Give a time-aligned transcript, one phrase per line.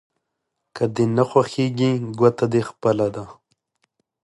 [0.75, 3.25] که دې نه خوښېږي ګوته دې خپله ده.